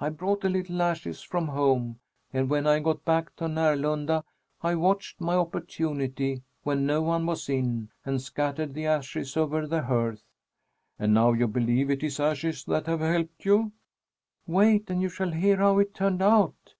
[0.00, 2.00] I brought a little ashes from home,
[2.32, 4.24] and when I got back to Närlunda
[4.62, 9.82] I watched my opportunity, when no one was in, and scattered the ashes over the
[9.82, 10.22] hearth."
[10.98, 13.72] "And now you believe it is ashes that have helped you?"
[14.46, 16.72] "Wait, and you shall hear how it turned out!